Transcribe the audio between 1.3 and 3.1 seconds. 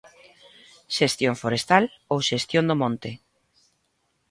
forestal ou xestión do monte.